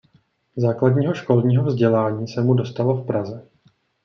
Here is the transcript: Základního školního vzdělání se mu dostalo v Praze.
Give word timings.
Základního 0.55 1.13
školního 1.13 1.63
vzdělání 1.63 2.27
se 2.27 2.41
mu 2.41 2.53
dostalo 2.53 2.95
v 2.95 3.05
Praze. 3.05 3.47